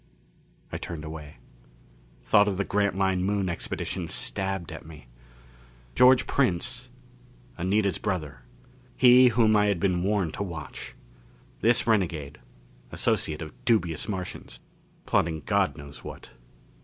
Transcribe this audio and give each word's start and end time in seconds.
I 0.71 0.79
turned 0.79 1.05
away. 1.05 1.37
Thought 2.23 2.47
of 2.47 2.57
the 2.57 2.63
Grantline 2.65 3.21
Moon 3.23 3.47
Expedition 3.47 4.07
stabbed 4.07 4.71
at 4.71 4.83
me. 4.83 5.05
George 5.93 6.25
Prince 6.25 6.89
Anita's 7.55 7.99
brother 7.99 8.41
he 8.97 9.27
whom 9.27 9.55
I 9.55 9.67
had 9.67 9.79
been 9.79 10.01
warned 10.01 10.33
to 10.33 10.41
watch. 10.41 10.95
This 11.59 11.85
renegade 11.85 12.39
associate 12.91 13.43
of 13.43 13.53
dubious 13.63 14.07
Martians, 14.07 14.59
plotting 15.05 15.41
God 15.45 15.77
knows 15.77 16.03
what. 16.03 16.31